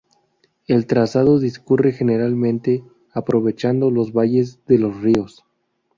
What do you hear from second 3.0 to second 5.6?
aprovechando los valles de los ríos.